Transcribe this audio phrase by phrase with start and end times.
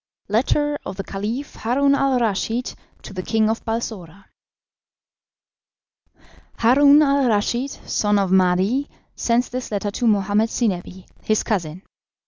[0.29, 4.25] "Letter of the Caliph Haroun al Raschid to the King of Balsora.
[6.57, 11.83] "Haroun al Raschid, son of Mahdi, sends this letter to Mohammed Zinebi, his cousin.